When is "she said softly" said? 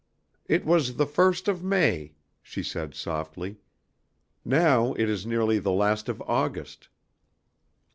2.41-3.57